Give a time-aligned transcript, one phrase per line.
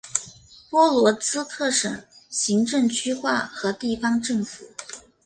[0.67, 4.65] 波罗兹克省行政区划和地方政府。